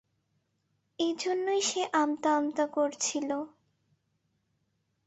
[0.99, 3.29] এজন্যই সে আমতা আমতা করছিল!